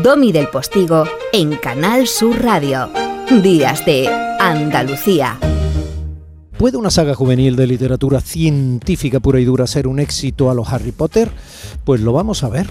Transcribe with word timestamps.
Domi 0.00 0.32
del 0.32 0.48
Postigo 0.48 1.04
en 1.34 1.54
Canal 1.56 2.06
Sur 2.06 2.42
Radio. 2.42 2.88
Días 3.42 3.84
de 3.84 4.08
Andalucía. 4.40 5.38
¿Puede 6.56 6.78
una 6.78 6.88
saga 6.88 7.14
juvenil 7.14 7.56
de 7.56 7.66
literatura 7.66 8.22
científica 8.22 9.20
pura 9.20 9.38
y 9.38 9.44
dura 9.44 9.66
ser 9.66 9.86
un 9.86 10.00
éxito 10.00 10.50
a 10.50 10.54
los 10.54 10.72
Harry 10.72 10.92
Potter? 10.92 11.30
Pues 11.84 12.00
lo 12.00 12.14
vamos 12.14 12.42
a 12.42 12.48
ver. 12.48 12.68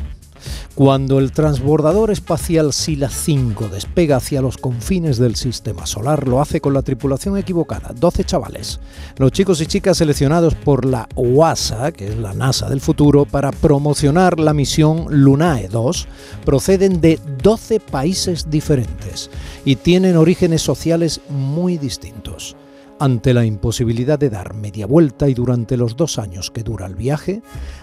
Cuando 0.76 1.20
el 1.20 1.32
transbordador 1.32 2.12
espacial 2.12 2.74
Sila 2.74 3.10
5 3.10 3.70
despega 3.70 4.18
hacia 4.18 4.42
los 4.42 4.58
confines 4.58 5.18
del 5.18 5.36
sistema 5.36 5.86
solar, 5.86 6.28
lo 6.28 6.42
hace 6.42 6.62
con 6.62 6.74
la 6.74 6.82
tripulación 6.82 7.38
equivocada, 7.38 7.94
12 7.94 8.24
chavales. 8.24 8.80
Los 9.18 9.32
chicos 9.32 9.62
y 9.62 9.66
chicas 9.66 9.98
seleccionados 9.98 10.56
por 10.56 10.86
la 10.86 11.08
UASA, 11.16 11.92
que 11.92 12.08
es 12.08 12.18
la 12.18 12.34
NASA 12.34 12.70
del 12.70 12.82
futuro, 12.82 13.26
para 13.26 13.52
promocionar 13.52 14.40
la 14.40 14.54
misión 14.54 15.08
Lunae 15.10 15.68
2, 15.68 16.08
proceden 16.46 17.02
de 17.02 17.20
12 17.44 17.80
países 17.80 18.50
diferentes 18.50 19.30
y 19.66 19.76
tienen 19.76 20.18
orígenes 20.18 20.62
sociales 20.62 21.22
muy 21.30 21.78
distintos. 21.78 22.56
Ante 23.02 23.34
la 23.34 23.46
imposibilidad 23.46 24.20
de 24.20 24.30
dar 24.30 24.54
media 24.54 24.86
vuelta 24.86 25.28
y 25.28 25.34
durante 25.34 25.76
los 25.76 25.96
dos 25.96 26.20
años 26.20 26.52
que 26.52 26.62
dura 26.62 26.86
el 26.86 26.94
viaje, 26.94 27.42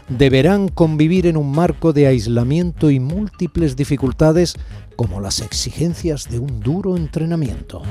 deberán 0.08 0.68
convivir 0.68 1.26
en 1.26 1.36
un 1.36 1.50
marco 1.50 1.92
de 1.92 2.06
aislamiento 2.06 2.88
y 2.88 3.00
múltiples 3.00 3.74
dificultades 3.74 4.54
como 4.94 5.20
las 5.20 5.40
exigencias 5.40 6.30
de 6.30 6.38
un 6.38 6.60
duro 6.60 6.96
entrenamiento, 6.96 7.82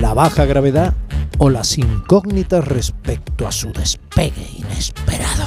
la 0.00 0.14
baja 0.14 0.46
gravedad 0.46 0.94
o 1.36 1.50
las 1.50 1.76
incógnitas 1.76 2.66
respecto 2.66 3.46
a 3.46 3.52
su 3.52 3.70
despegue 3.74 4.48
inesperado. 4.56 5.44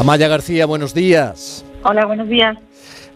Amaya 0.00 0.26
García, 0.26 0.66
buenos 0.66 0.92
días. 0.92 1.64
Hola, 1.84 2.04
buenos 2.04 2.28
días. 2.28 2.58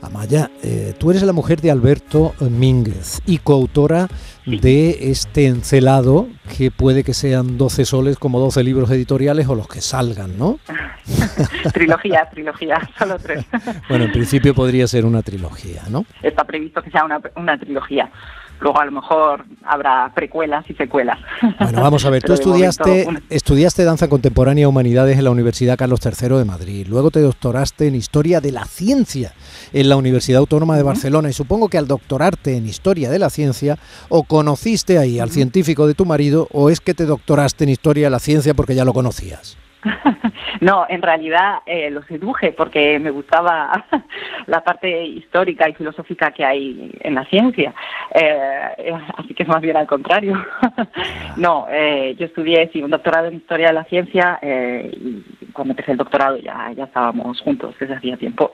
Amaya, 0.07 0.51
eh, 0.63 0.95
tú 0.99 1.11
eres 1.11 1.23
la 1.23 1.33
mujer 1.33 1.61
de 1.61 1.71
Alberto 1.71 2.35
Mínguez 2.41 3.21
y 3.27 3.39
coautora 3.39 4.09
de 4.47 5.11
este 5.11 5.47
encelado 5.47 6.29
que 6.57 6.71
puede 6.71 7.03
que 7.05 7.15
sean 7.15 7.57
12 7.57 7.85
soles 7.85 8.19
como 8.19 8.41
12 8.41 8.63
libros 8.63 8.91
editoriales 8.91 9.49
o 9.49 9.55
los 9.55 9.69
que 9.69 9.81
salgan, 9.81 10.39
¿no? 10.39 10.59
trilogía, 11.73 12.29
trilogía, 12.31 12.91
solo 12.99 13.19
tres. 13.19 13.45
bueno, 13.89 14.05
en 14.05 14.13
principio 14.13 14.55
podría 14.55 14.87
ser 14.87 15.05
una 15.05 15.23
trilogía, 15.23 15.83
¿no? 15.89 16.05
Está 16.23 16.45
previsto 16.45 16.83
que 16.83 16.91
sea 16.91 17.05
una, 17.05 17.21
una 17.37 17.59
trilogía. 17.59 18.11
Luego 18.61 18.81
a 18.81 18.85
lo 18.85 18.93
mejor 18.93 19.45
habrá 19.65 20.11
precuelas 20.15 20.65
y 20.69 20.75
secuelas. 20.75 21.19
Bueno, 21.59 21.83
vamos 21.83 22.05
a 22.05 22.11
ver, 22.11 22.23
tú 22.27 22.33
estudiaste, 22.33 23.07
estudiaste 23.31 23.85
danza 23.85 24.09
contemporánea 24.09 24.63
y 24.63 24.67
humanidades 24.67 25.19
en 25.19 25.25
la 25.25 25.31
Universidad 25.31 25.77
Carlos 25.77 26.01
III 26.05 26.39
de 26.39 26.45
Madrid, 26.45 26.87
luego 26.89 27.11
te 27.11 27.21
doctoraste 27.21 27.87
en 27.87 27.95
Historia 27.95 28.41
de 28.41 28.53
la 28.53 28.65
Ciencia 28.65 29.33
en 29.73 29.89
la 29.89 29.97
Universidad 29.97 30.39
Autónoma 30.39 30.77
de 30.77 30.83
Barcelona. 30.83 31.29
Y 31.29 31.33
supongo 31.33 31.69
que 31.69 31.79
al 31.79 31.89
doctorarte 31.89 32.57
en 32.57 32.67
Historia 32.67 33.11
de 33.11 33.19
la 33.19 33.31
Ciencia 33.31 33.79
o 34.09 34.23
conociste 34.23 34.99
ahí 34.99 35.19
al 35.19 35.31
científico 35.31 35.87
de 35.87 35.95
tu 35.95 36.05
marido 36.07 36.49
o 36.53 36.71
es 36.71 36.81
que 36.81 36.95
te 36.95 37.07
doctoraste 37.07 37.65
en 37.65 37.71
Historia 37.71 38.07
de 38.07 38.11
la 38.11 38.19
Ciencia 38.19 38.55
porque 38.55 38.75
ya 38.75 38.85
lo 38.85 38.95
conocías. 38.95 39.57
no, 40.61 40.87
en 40.89 41.03
realidad 41.03 41.59
eh, 41.67 41.91
lo 41.91 42.03
seduje 42.05 42.53
porque 42.53 42.99
me 42.99 43.11
gustaba 43.11 43.85
la 44.47 44.63
parte 44.63 45.05
histórica 45.05 45.69
y 45.69 45.75
filosófica 45.75 46.33
que 46.33 46.45
hay 46.45 46.93
en 47.01 47.15
la 47.15 47.25
ciencia. 47.27 47.75
Eh, 48.15 48.93
así 49.17 49.35
que 49.35 49.43
es 49.43 49.49
más 49.49 49.61
bien 49.61 49.77
al 49.77 49.87
contrario. 49.87 50.45
no, 51.37 51.67
eh, 51.71 52.15
yo 52.19 52.27
estudié 52.27 52.71
sí, 52.73 52.83
un 52.83 52.91
doctorado 52.91 53.29
en 53.29 53.37
historia 53.37 53.69
de 53.69 53.75
la 53.75 53.85
ciencia 53.85 54.39
y 54.43 55.23
cuando 55.53 55.73
empecé 55.73 55.93
el 55.93 55.99
doctorado 55.99 56.37
ya, 56.39 56.73
ya 56.77 56.85
estábamos 56.85 57.41
juntos 57.41 57.75
desde 57.79 57.95
hacía 57.95 58.17
tiempo. 58.17 58.53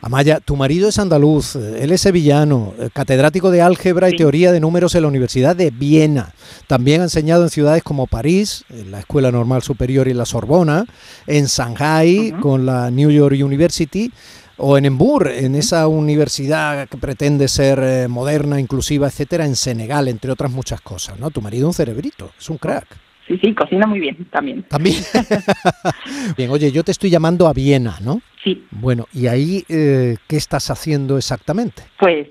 Amaya, 0.00 0.40
tu 0.40 0.56
marido 0.56 0.88
es 0.88 0.98
andaluz, 0.98 1.56
él 1.56 1.92
es 1.92 2.00
sevillano, 2.00 2.74
eh, 2.78 2.88
catedrático 2.92 3.50
de 3.50 3.62
álgebra 3.62 4.10
y 4.10 4.16
teoría 4.16 4.52
de 4.52 4.60
números 4.60 4.94
en 4.94 5.02
la 5.02 5.08
Universidad 5.08 5.54
de 5.54 5.70
Viena. 5.70 6.34
También 6.66 7.00
ha 7.00 7.04
enseñado 7.04 7.44
en 7.44 7.50
ciudades 7.50 7.82
como 7.82 8.06
París, 8.06 8.64
en 8.70 8.90
la 8.90 9.00
Escuela 9.00 9.30
Normal 9.30 9.62
Superior 9.62 10.08
y 10.08 10.14
la 10.14 10.26
Sorbona, 10.26 10.86
en 11.26 11.46
Shanghai 11.46 12.34
con 12.40 12.66
la 12.66 12.90
New 12.90 13.10
York 13.10 13.36
University 13.42 14.12
o 14.56 14.78
en 14.78 14.84
Embur, 14.84 15.28
en 15.28 15.54
esa 15.54 15.88
universidad 15.88 16.88
que 16.88 16.96
pretende 16.96 17.48
ser 17.48 17.80
eh, 17.82 18.08
moderna, 18.08 18.60
inclusiva, 18.60 19.08
etcétera, 19.08 19.44
en 19.44 19.56
Senegal, 19.56 20.08
entre 20.08 20.30
otras 20.30 20.50
muchas 20.50 20.80
cosas, 20.80 21.18
¿no? 21.18 21.30
Tu 21.30 21.40
marido 21.40 21.64
es 21.64 21.68
un 21.68 21.74
cerebrito, 21.74 22.30
es 22.38 22.48
un 22.48 22.58
crack. 22.58 22.86
Sí, 23.26 23.38
sí, 23.38 23.54
cocina 23.54 23.86
muy 23.86 24.00
bien 24.00 24.24
también. 24.30 24.62
También. 24.64 25.02
bien, 26.36 26.50
oye, 26.50 26.70
yo 26.70 26.84
te 26.84 26.92
estoy 26.92 27.10
llamando 27.10 27.48
a 27.48 27.52
Viena, 27.52 27.98
¿no? 28.00 28.20
Sí. 28.42 28.66
Bueno, 28.72 29.06
¿y 29.12 29.28
ahí 29.28 29.64
eh, 29.68 30.16
qué 30.26 30.36
estás 30.36 30.70
haciendo 30.70 31.16
exactamente? 31.16 31.82
Pues 31.98 32.28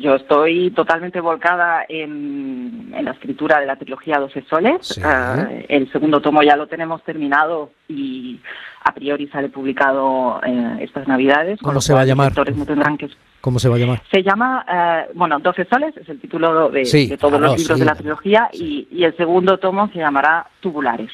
yo 0.00 0.14
estoy 0.14 0.70
totalmente 0.70 1.20
volcada 1.20 1.84
en, 1.88 2.94
la 3.02 3.10
escritura 3.10 3.58
de 3.58 3.66
la 3.66 3.76
trilogía 3.76 4.18
12 4.18 4.44
soles. 4.48 5.00
Ah, 5.02 5.48
el 5.68 5.90
segundo 5.90 6.20
tomo 6.20 6.42
ya 6.42 6.56
lo 6.56 6.68
tenemos 6.68 7.02
terminado 7.02 7.72
y 7.88 8.38
a 8.84 8.94
priori 8.94 9.26
sale 9.28 9.48
publicado 9.48 10.40
eh, 10.46 10.78
estas 10.82 11.08
navidades. 11.08 11.58
¿Cómo 11.60 11.80
se 11.80 11.92
va 11.92 12.02
a 12.02 12.04
llamar? 12.04 12.32
no 12.36 12.66
tendrán 12.66 12.96
que 12.96 13.08
¿Cómo 13.40 13.58
se 13.58 13.68
va 13.68 13.76
a 13.76 13.78
llamar? 13.78 14.02
Se 14.10 14.22
llama, 14.22 14.64
eh, 14.68 15.10
bueno, 15.14 15.38
12 15.38 15.66
soles, 15.70 15.96
es 15.96 16.08
el 16.08 16.20
título 16.20 16.70
de, 16.70 17.16
todos 17.18 17.40
los 17.40 17.58
libros 17.58 17.78
de 17.78 17.84
la 17.84 17.94
trilogía, 17.94 18.50
y, 18.52 18.86
el 19.04 19.16
segundo 19.16 19.58
tomo 19.58 19.88
se 19.92 19.98
llamará 19.98 20.46
Tubulares. 20.60 21.10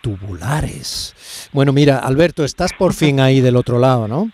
Tubulares. 0.00 1.48
Bueno, 1.52 1.72
mira, 1.72 1.98
Alberto, 1.98 2.44
estás 2.44 2.72
por 2.72 2.94
fin 2.94 3.20
ahí 3.20 3.40
del 3.40 3.56
otro 3.56 3.78
lado, 3.78 4.08
¿no? 4.08 4.30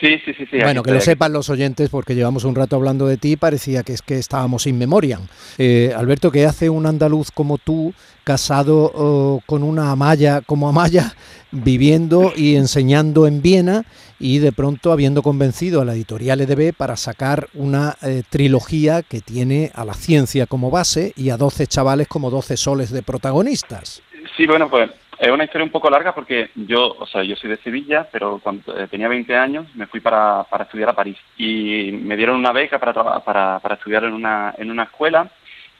Sí, 0.00 0.16
sí, 0.24 0.32
sí. 0.32 0.46
sí 0.50 0.56
bueno, 0.62 0.82
que 0.82 0.92
lo 0.92 1.00
sepan 1.00 1.34
los 1.34 1.50
oyentes 1.50 1.90
porque 1.90 2.14
llevamos 2.14 2.44
un 2.44 2.54
rato 2.54 2.76
hablando 2.76 3.06
de 3.06 3.18
ti 3.18 3.32
y 3.32 3.36
parecía 3.36 3.82
que 3.82 3.92
es 3.92 4.00
que 4.00 4.18
estábamos 4.18 4.62
sin 4.62 4.78
memoria. 4.78 5.20
Eh, 5.58 5.92
Alberto, 5.94 6.30
¿qué 6.30 6.46
hace 6.46 6.70
un 6.70 6.86
andaluz 6.86 7.30
como 7.30 7.58
tú, 7.58 7.92
casado 8.24 8.90
oh, 8.94 9.42
con 9.44 9.62
una 9.62 9.90
Amaya 9.90 10.40
como 10.40 10.70
Amaya, 10.70 11.14
viviendo 11.50 12.32
y 12.34 12.56
enseñando 12.56 13.26
en 13.26 13.42
Viena 13.42 13.84
y 14.18 14.38
de 14.38 14.52
pronto 14.52 14.90
habiendo 14.90 15.22
convencido 15.22 15.82
a 15.82 15.84
la 15.84 15.92
editorial 15.92 16.40
EDB 16.40 16.72
para 16.74 16.96
sacar 16.96 17.48
una 17.52 17.98
eh, 18.00 18.22
trilogía 18.30 19.02
que 19.02 19.20
tiene 19.20 19.70
a 19.74 19.84
la 19.84 19.94
ciencia 19.94 20.46
como 20.46 20.70
base 20.70 21.12
y 21.14 21.28
a 21.28 21.36
12 21.36 21.66
chavales 21.66 22.08
como 22.08 22.30
12 22.30 22.56
soles 22.56 22.90
de 22.90 23.02
protagonistas? 23.02 24.00
Sí, 24.36 24.46
bueno, 24.46 24.68
pues 24.68 24.90
es 25.20 25.30
una 25.30 25.44
historia 25.44 25.66
un 25.66 25.70
poco 25.70 25.90
larga 25.90 26.14
porque 26.14 26.48
yo, 26.54 26.96
o 26.98 27.06
sea, 27.06 27.22
yo 27.22 27.36
soy 27.36 27.50
de 27.50 27.58
Sevilla, 27.58 28.08
pero 28.10 28.40
cuando 28.42 28.74
eh, 28.74 28.88
tenía 28.88 29.06
20 29.06 29.36
años 29.36 29.66
me 29.74 29.86
fui 29.86 30.00
para, 30.00 30.44
para 30.44 30.64
estudiar 30.64 30.88
a 30.88 30.94
París. 30.94 31.18
Y 31.36 31.92
me 31.92 32.16
dieron 32.16 32.36
una 32.36 32.52
beca 32.52 32.78
para, 32.78 33.20
para, 33.20 33.58
para 33.58 33.74
estudiar 33.74 34.04
en 34.04 34.14
una, 34.14 34.54
en 34.56 34.70
una 34.70 34.84
escuela. 34.84 35.30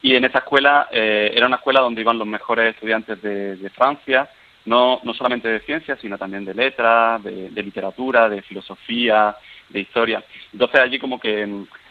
Y 0.02 0.14
en 0.14 0.24
esa 0.24 0.38
escuela 0.38 0.88
eh, 0.90 1.32
era 1.34 1.46
una 1.46 1.56
escuela 1.56 1.80
donde 1.80 2.02
iban 2.02 2.18
los 2.18 2.26
mejores 2.26 2.74
estudiantes 2.74 3.20
de, 3.22 3.70
Francia, 3.74 4.28
no, 4.66 5.00
no 5.04 5.14
solamente 5.14 5.48
de 5.48 5.60
ciencias, 5.60 5.98
sino 6.00 6.18
también 6.18 6.44
de 6.44 6.54
letras, 6.54 7.22
de, 7.22 7.50
literatura, 7.62 8.28
de 8.28 8.42
filosofía, 8.42 9.34
de 9.70 9.80
historia. 9.80 10.22
Entonces 10.52 10.80
allí 10.80 10.98
como 10.98 11.18
que 11.18 11.46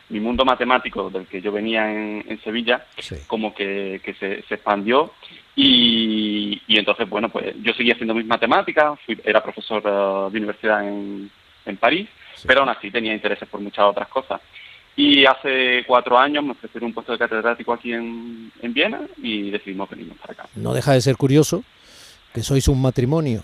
mi 0.09 0.19
mundo 0.19 0.46
matemático 0.46 1.09
del 1.09 1.28
que 1.28 1.42
yo 1.42 1.52
venía 1.52 1.92
en, 1.92 2.40
Sevilla, 2.44 2.86
como 3.28 3.53
que, 3.53 4.02
que 4.03 4.14
se, 4.16 4.44
se, 4.44 4.56
expandió 4.56 5.14
y, 5.56 6.62
entonces, 6.68 7.10
bueno, 7.10 7.30
pues 7.30 7.54
yo 7.62 7.74
seguía 7.74 7.94
haciendo 7.94 8.14
mis 8.14 8.26
matemáticas, 8.26 9.00
fui, 9.06 9.20
era 9.24 9.44
profesor 9.44 9.82
eh, 9.86 10.32
de 10.32 10.38
universidad 10.38 10.88
en, 10.88 11.30
en 11.66 11.78
París, 11.78 12.08
pero 12.46 12.62
aún 12.62 12.70
así 12.70 12.90
tenía 12.92 13.14
intereses 13.14 13.48
por 13.48 13.60
muchas 13.60 13.86
otras 13.86 14.08
cosas. 14.08 14.42
Y 14.96 15.26
hace 15.26 15.84
cuatro 15.88 16.18
años 16.18 16.44
me 16.44 16.52
ofrecieron 16.52 16.88
un 16.88 16.94
puesto 16.94 17.14
de 17.14 17.18
catedrático 17.18 17.74
aquí 17.74 17.94
en, 17.94 18.52
en 18.62 18.74
Viena 18.74 19.02
y 19.18 19.50
decidimos 19.50 19.90
venirnos 19.90 20.18
para 20.18 20.34
acá. 20.34 20.50
No 20.56 20.74
deja 20.74 20.94
de 20.94 21.02
ser 21.02 21.16
curioso 21.16 21.64
que 22.34 22.42
sois 22.42 22.68
un 22.68 22.81
matrimonio 22.81 23.44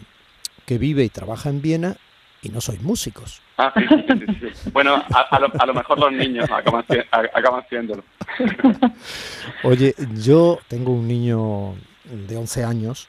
que 0.66 0.78
vive 0.78 1.04
y 1.04 1.10
trabaja 1.10 1.50
en 1.50 1.62
Viena 1.62 1.96
y 2.42 2.50
no 2.50 2.62
sois 2.62 2.82
músicos. 2.82 3.42
Ah, 3.58 3.74
sí, 3.76 3.86
sí, 3.88 4.52
sí, 4.54 4.70
Bueno, 4.72 4.96
a, 4.96 5.40
lo, 5.40 5.50
a, 5.58 5.66
lo, 5.66 5.74
mejor 5.74 5.98
los 5.98 6.12
niños 6.12 6.50
acaban, 6.52 6.84
acaban 7.12 7.62
haciéndolo. 7.62 8.04
Oye, 9.64 9.96
yo 10.16 10.60
tengo 10.68 10.92
un 10.92 11.08
niño 11.08 11.76
de 12.10 12.38
11 12.38 12.64
años, 12.64 13.08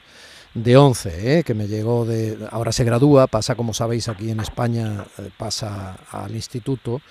de 0.53 0.77
11, 0.77 1.39
¿eh? 1.39 1.43
que 1.43 1.53
me 1.53 1.67
llegó 1.67 2.05
de... 2.05 2.37
Ahora 2.51 2.71
se 2.71 2.83
gradúa, 2.83 3.27
pasa, 3.27 3.55
como 3.55 3.73
sabéis, 3.73 4.07
aquí 4.07 4.31
en 4.31 4.39
España, 4.39 5.05
eh, 5.17 5.29
pasa 5.37 5.97
al 6.11 6.35
instituto. 6.35 7.01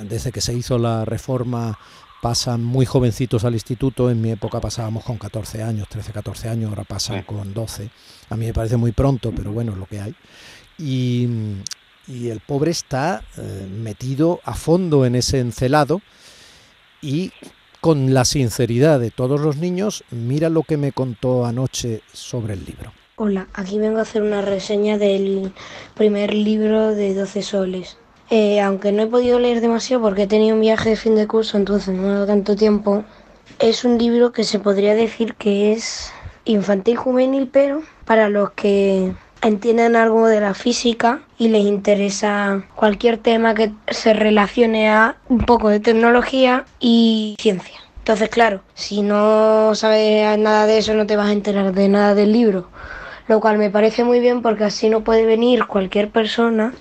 Desde 0.00 0.32
que 0.32 0.40
se 0.40 0.52
hizo 0.52 0.78
la 0.78 1.04
reforma 1.04 1.78
pasan 2.20 2.64
muy 2.64 2.86
jovencitos 2.86 3.44
al 3.44 3.54
instituto, 3.54 4.10
en 4.10 4.20
mi 4.20 4.32
época 4.32 4.60
pasábamos 4.60 5.04
con 5.04 5.16
14 5.16 5.62
años, 5.62 5.88
13, 5.88 6.12
14 6.12 6.48
años, 6.48 6.70
ahora 6.70 6.84
pasan 6.84 7.22
con 7.22 7.54
12. 7.54 7.90
A 8.30 8.36
mí 8.36 8.46
me 8.46 8.52
parece 8.52 8.76
muy 8.76 8.92
pronto, 8.92 9.32
pero 9.32 9.52
bueno, 9.52 9.72
es 9.72 9.78
lo 9.78 9.86
que 9.86 10.00
hay. 10.00 10.14
Y, 10.78 11.28
y 12.08 12.28
el 12.28 12.40
pobre 12.40 12.70
está 12.70 13.22
eh, 13.36 13.68
metido 13.70 14.40
a 14.44 14.54
fondo 14.54 15.06
en 15.06 15.14
ese 15.14 15.40
encelado 15.40 16.00
y 17.00 17.32
con 17.86 18.12
la 18.14 18.24
sinceridad 18.24 18.98
de 18.98 19.12
todos 19.12 19.40
los 19.40 19.58
niños, 19.58 20.02
mira 20.10 20.48
lo 20.48 20.64
que 20.64 20.76
me 20.76 20.90
contó 20.90 21.46
anoche 21.46 22.02
sobre 22.12 22.54
el 22.54 22.64
libro. 22.64 22.92
Hola, 23.14 23.46
aquí 23.54 23.78
vengo 23.78 24.00
a 24.00 24.02
hacer 24.02 24.22
una 24.22 24.42
reseña 24.42 24.98
del 24.98 25.52
primer 25.94 26.34
libro 26.34 26.96
de 26.96 27.14
12 27.14 27.42
soles. 27.42 27.96
Eh, 28.28 28.60
aunque 28.60 28.90
no 28.90 29.04
he 29.04 29.06
podido 29.06 29.38
leer 29.38 29.60
demasiado 29.60 30.02
porque 30.02 30.24
he 30.24 30.26
tenido 30.26 30.56
un 30.56 30.62
viaje 30.62 30.90
de 30.90 30.96
fin 30.96 31.14
de 31.14 31.28
curso, 31.28 31.58
entonces 31.58 31.94
no 31.94 32.08
he 32.08 32.12
dado 32.14 32.26
tanto 32.26 32.56
tiempo, 32.56 33.04
es 33.60 33.84
un 33.84 33.98
libro 33.98 34.32
que 34.32 34.42
se 34.42 34.58
podría 34.58 34.96
decir 34.96 35.34
que 35.34 35.72
es 35.72 36.10
infantil 36.44 36.96
juvenil, 36.96 37.48
pero 37.52 37.82
para 38.04 38.28
los 38.28 38.50
que 38.50 39.14
entienden 39.46 39.96
algo 39.96 40.26
de 40.26 40.40
la 40.40 40.54
física 40.54 41.20
y 41.38 41.48
les 41.48 41.64
interesa 41.64 42.64
cualquier 42.74 43.18
tema 43.18 43.54
que 43.54 43.72
se 43.88 44.12
relacione 44.12 44.88
a 44.90 45.16
un 45.28 45.38
poco 45.38 45.68
de 45.68 45.80
tecnología 45.80 46.64
y 46.80 47.36
ciencia. 47.38 47.80
Entonces, 47.98 48.28
claro, 48.28 48.62
si 48.74 49.02
no 49.02 49.74
sabes 49.74 50.38
nada 50.38 50.66
de 50.66 50.78
eso 50.78 50.94
no 50.94 51.06
te 51.06 51.16
vas 51.16 51.28
a 51.28 51.32
enterar 51.32 51.72
de 51.72 51.88
nada 51.88 52.14
del 52.14 52.32
libro, 52.32 52.68
lo 53.28 53.40
cual 53.40 53.58
me 53.58 53.70
parece 53.70 54.04
muy 54.04 54.20
bien 54.20 54.42
porque 54.42 54.64
así 54.64 54.88
no 54.88 55.02
puede 55.02 55.24
venir 55.24 55.66
cualquier 55.66 56.10
persona 56.10 56.72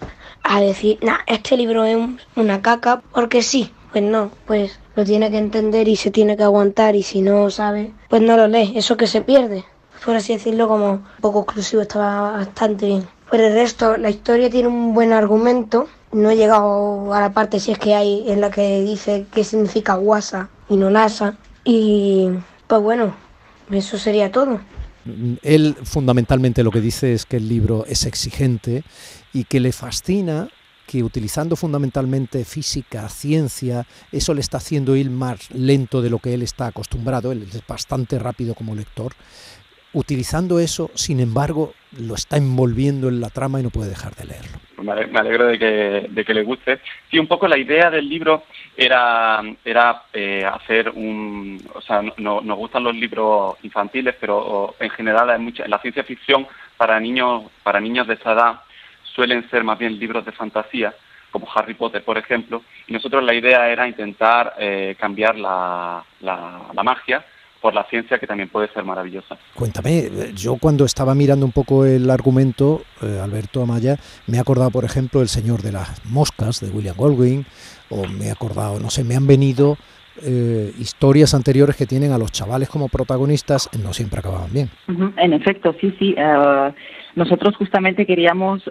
a 0.44 0.62
decir, 0.62 1.00
nah, 1.02 1.20
este 1.26 1.58
libro 1.58 1.84
es 1.86 1.98
una 2.36 2.62
caca 2.62 3.02
porque 3.14 3.42
sí. 3.42 3.72
Pues 3.92 4.04
no, 4.04 4.30
pues 4.46 4.78
lo 4.98 5.06
tiene 5.06 5.32
que 5.32 5.38
entender 5.38 5.88
y 5.88 5.96
se 5.96 6.12
tiene 6.12 6.36
que 6.36 6.44
aguantar 6.44 6.98
y 6.98 7.04
si 7.04 7.22
no 7.22 7.50
sabe, 7.50 7.94
pues 8.10 8.22
no 8.22 8.36
lo 8.36 8.46
lee, 8.50 8.74
eso 8.76 8.98
que 8.98 9.08
se 9.08 9.22
pierde 9.22 9.64
por 10.06 10.16
así 10.16 10.34
decirlo, 10.34 10.68
como 10.68 11.04
poco 11.20 11.42
exclusivo, 11.42 11.82
estaba 11.82 12.32
bastante 12.34 12.86
bien. 12.86 13.08
Por 13.30 13.42
el 13.42 13.54
resto, 13.54 13.98
la 13.98 14.12
historia 14.12 14.50
tiene 14.50 14.68
un 14.68 14.94
buen 14.94 15.12
argumento. 15.12 15.90
No 16.12 16.30
he 16.30 16.38
llegado 16.38 17.14
a 17.14 17.20
la 17.20 17.34
parte, 17.34 17.60
si 17.60 17.72
es 17.72 17.80
que 17.80 17.96
hay, 17.96 18.24
en 18.28 18.40
la 18.40 18.52
que 18.52 18.82
dice 18.82 19.26
qué 19.34 19.44
significa 19.44 19.96
guasa 19.96 20.50
y 20.70 20.78
no 20.78 20.92
NASA. 20.92 21.38
Y 21.64 22.30
pues 22.68 22.82
bueno, 22.82 23.16
eso 23.72 23.98
sería 23.98 24.32
todo. 24.32 24.60
Él 25.42 25.76
fundamentalmente 25.84 26.64
lo 26.64 26.72
que 26.72 26.82
dice 26.82 27.14
es 27.14 27.26
que 27.26 27.38
el 27.38 27.50
libro 27.50 27.86
es 27.88 28.06
exigente 28.06 28.84
y 29.34 29.44
que 29.46 29.60
le 29.60 29.72
fascina 29.72 30.48
que 30.86 31.04
utilizando 31.04 31.56
fundamentalmente 31.56 32.46
física, 32.46 33.10
ciencia, 33.10 33.88
eso 34.12 34.34
le 34.34 34.42
está 34.42 34.58
haciendo 34.58 34.96
ir 34.96 35.10
más 35.10 35.50
lento 35.52 36.02
de 36.02 36.10
lo 36.10 36.20
que 36.20 36.34
él 36.34 36.44
está 36.44 36.68
acostumbrado, 36.68 37.32
él 37.32 37.48
es 37.52 37.66
bastante 37.68 38.20
rápido 38.20 38.54
como 38.54 38.76
lector, 38.76 39.14
utilizando 39.96 40.60
eso, 40.60 40.92
sin 40.94 41.22
embargo, 41.22 41.74
lo 41.98 42.16
está 42.16 42.36
envolviendo 42.36 43.08
en 43.08 43.22
la 43.22 43.30
trama 43.30 43.60
y 43.60 43.64
no 43.64 43.70
puede 43.70 43.90
dejar 43.90 44.14
de 44.16 44.26
leerlo. 44.26 44.60
Me 44.84 45.20
alegro 45.20 45.48
de 45.48 45.58
que, 45.58 46.08
de 46.10 46.26
que 46.26 46.34
le 46.34 46.44
guste. 46.44 46.80
Sí, 47.10 47.18
un 47.18 47.28
poco 47.28 47.48
la 47.48 47.58
idea 47.58 47.90
del 47.90 48.08
libro 48.08 48.44
era, 48.76 49.42
era 49.64 50.04
eh, 50.14 50.46
hacer 50.46 50.90
un... 50.90 51.66
O 51.74 51.82
sea, 51.82 52.02
no, 52.18 52.42
nos 52.42 52.58
gustan 52.58 52.84
los 52.84 52.94
libros 52.94 53.56
infantiles, 53.64 54.16
pero 54.20 54.76
en 54.80 54.90
general 54.90 55.30
hay 55.30 55.40
mucha, 55.40 55.66
la 55.68 55.80
ciencia 55.80 56.04
ficción 56.04 56.46
para 56.76 57.00
niños, 57.00 57.44
para 57.64 57.80
niños 57.80 58.06
de 58.06 58.16
esa 58.16 58.34
edad 58.34 58.62
suelen 59.04 59.50
ser 59.50 59.64
más 59.64 59.80
bien 59.80 59.98
libros 59.98 60.26
de 60.26 60.34
fantasía, 60.34 60.94
como 61.32 61.48
Harry 61.56 61.74
Potter, 61.74 62.04
por 62.04 62.18
ejemplo, 62.18 62.62
y 62.86 62.94
nosotros 62.94 63.24
la 63.24 63.34
idea 63.34 63.70
era 63.70 63.88
intentar 63.88 64.56
eh, 64.60 64.96
cambiar 65.00 65.38
la, 65.38 66.04
la 66.22 66.84
magia 66.84 67.24
por 67.62 67.74
la 67.74 67.84
ciencia 67.86 68.20
que 68.20 68.28
también 68.28 68.50
puede 68.50 68.68
ser 68.74 68.84
maravillosa. 68.84 69.38
Cuéntame, 69.56 70.10
yo 70.36 70.58
cuando 70.58 70.86
estaba 70.86 71.16
mirando 71.16 71.46
un 71.46 71.52
poco 71.52 71.86
el 71.86 72.10
argumento, 72.12 72.84
eh, 73.02 73.20
Alberto 73.24 73.64
Amaya, 73.64 73.98
me 74.28 74.38
he 74.38 74.40
acordado, 74.40 74.70
por 74.70 74.86
ejemplo, 74.86 75.22
El 75.22 75.30
Señor 75.30 75.62
de 75.62 75.72
las 75.72 76.06
Moscas 76.06 76.60
de 76.60 76.70
William 76.70 76.96
Goldwyn, 76.96 77.46
o 77.90 78.06
me 78.08 78.28
he 78.28 78.32
acordado, 78.32 78.80
no 78.80 78.90
sé, 78.90 79.04
me 79.04 79.16
han 79.16 79.26
venido 79.26 79.78
eh, 80.22 80.72
historias 80.78 81.34
anteriores 81.34 81.76
que 81.76 81.86
tienen 81.86 82.12
a 82.12 82.18
los 82.18 82.32
chavales 82.32 82.70
como 82.70 82.88
protagonistas, 82.88 83.70
no 83.84 83.94
siempre 83.94 84.20
acababan 84.20 84.54
bien. 84.54 84.70
En 85.18 85.34
efecto, 85.34 85.76
sí, 85.82 85.96
sí. 85.98 86.14
Eh, 86.18 86.74
nosotros 87.16 87.56
justamente 87.56 88.06
queríamos 88.06 88.62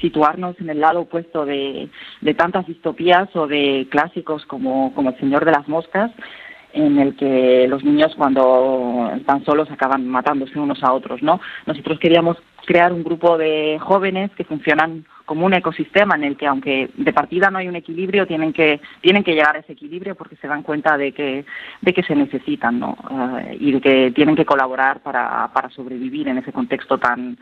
situarnos 0.00 0.58
en 0.58 0.70
el 0.70 0.80
lado 0.80 1.02
opuesto 1.02 1.44
de, 1.44 1.88
de 2.22 2.34
tantas 2.34 2.66
distopías 2.66 3.28
o 3.34 3.46
de 3.46 3.86
clásicos 3.90 4.46
como, 4.46 4.94
como 4.94 5.10
El 5.10 5.18
Señor 5.18 5.44
de 5.44 5.52
las 5.52 5.68
Moscas, 5.68 6.10
en 6.72 6.98
el 6.98 7.16
que 7.16 7.66
los 7.68 7.84
niños 7.84 8.14
cuando 8.16 9.10
están 9.16 9.44
solos 9.44 9.70
acaban 9.70 10.08
matándose 10.08 10.58
unos 10.58 10.82
a 10.82 10.92
otros, 10.92 11.22
¿no? 11.22 11.40
Nosotros 11.66 11.98
queríamos 11.98 12.38
crear 12.64 12.92
un 12.92 13.02
grupo 13.02 13.36
de 13.38 13.78
jóvenes 13.80 14.30
que 14.36 14.44
funcionan 14.44 15.04
como 15.24 15.46
un 15.46 15.54
ecosistema 15.54 16.14
en 16.14 16.24
el 16.24 16.36
que 16.36 16.46
aunque 16.46 16.90
de 16.96 17.12
partida 17.12 17.50
no 17.50 17.58
hay 17.58 17.68
un 17.68 17.76
equilibrio 17.76 18.26
tienen 18.26 18.52
que 18.52 18.80
tienen 19.00 19.24
que 19.24 19.34
llegar 19.34 19.56
a 19.56 19.60
ese 19.60 19.72
equilibrio 19.72 20.14
porque 20.14 20.36
se 20.36 20.48
dan 20.48 20.62
cuenta 20.62 20.96
de 20.96 21.12
que 21.12 21.44
de 21.80 21.92
que 21.92 22.02
se 22.02 22.14
necesitan 22.14 22.78
no 22.78 22.96
eh, 23.40 23.56
y 23.58 23.72
de 23.72 23.80
que 23.80 24.12
tienen 24.12 24.36
que 24.36 24.44
colaborar 24.44 25.00
para, 25.00 25.50
para 25.52 25.70
sobrevivir 25.70 26.28
en 26.28 26.38
ese 26.38 26.52
contexto 26.52 26.98
tan 26.98 27.38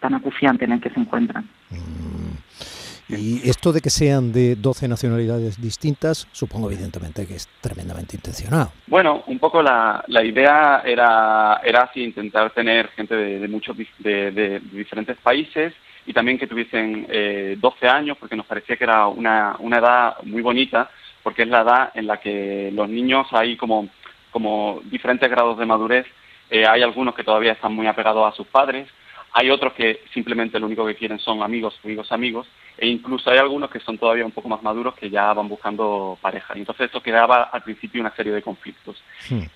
tan 0.00 0.14
acuciante 0.14 0.64
en 0.64 0.72
el 0.72 0.80
que 0.80 0.90
se 0.90 1.00
encuentran. 1.00 1.44
Mm. 1.70 2.79
Y 3.18 3.48
esto 3.48 3.72
de 3.72 3.80
que 3.80 3.90
sean 3.90 4.32
de 4.32 4.56
12 4.56 4.88
nacionalidades 4.88 5.60
distintas, 5.60 6.28
supongo 6.32 6.70
evidentemente 6.70 7.26
que 7.26 7.34
es 7.34 7.48
tremendamente 7.60 8.16
intencionado. 8.16 8.72
Bueno, 8.86 9.22
un 9.26 9.38
poco 9.38 9.62
la, 9.62 10.04
la 10.08 10.24
idea 10.24 10.82
era, 10.84 11.60
era 11.64 11.82
así, 11.82 12.02
intentar 12.02 12.50
tener 12.50 12.88
gente 12.88 13.14
de, 13.14 13.48
muchos 13.48 13.76
de, 13.98 14.60
diferentes 14.72 15.16
países 15.18 15.72
y 16.06 16.12
también 16.12 16.38
que 16.38 16.46
tuviesen 16.46 17.06
eh, 17.10 17.56
12 17.58 17.88
años, 17.88 18.16
porque 18.18 18.36
nos 18.36 18.46
parecía 18.46 18.76
que 18.76 18.84
era 18.84 19.06
una, 19.06 19.56
una 19.58 19.78
edad 19.78 20.16
muy 20.24 20.42
bonita, 20.42 20.90
porque 21.22 21.42
es 21.42 21.48
la 21.48 21.62
edad 21.62 21.90
en 21.94 22.06
la 22.06 22.18
que 22.18 22.70
los 22.72 22.88
niños 22.88 23.26
hay 23.32 23.56
como, 23.56 23.88
como 24.30 24.80
diferentes 24.84 25.28
grados 25.30 25.58
de 25.58 25.66
madurez. 25.66 26.06
Eh, 26.50 26.66
hay 26.66 26.82
algunos 26.82 27.14
que 27.14 27.24
todavía 27.24 27.52
están 27.52 27.74
muy 27.74 27.86
apegados 27.86 28.32
a 28.32 28.36
sus 28.36 28.46
padres, 28.46 28.88
hay 29.32 29.50
otros 29.50 29.72
que 29.74 30.02
simplemente 30.12 30.58
lo 30.58 30.66
único 30.66 30.86
que 30.86 30.96
quieren 30.96 31.18
son 31.18 31.42
amigos, 31.42 31.78
amigos, 31.84 32.10
amigos, 32.12 32.48
e 32.76 32.88
incluso 32.88 33.30
hay 33.30 33.38
algunos 33.38 33.70
que 33.70 33.80
son 33.80 33.98
todavía 33.98 34.24
un 34.24 34.32
poco 34.32 34.48
más 34.48 34.62
maduros 34.62 34.94
que 34.94 35.10
ya 35.10 35.32
van 35.32 35.48
buscando 35.48 36.18
pareja. 36.20 36.54
Y 36.56 36.60
entonces 36.60 36.86
esto 36.86 37.02
creaba 37.02 37.44
al 37.44 37.62
principio 37.62 38.00
una 38.00 38.14
serie 38.14 38.32
de 38.32 38.42
conflictos. 38.42 39.02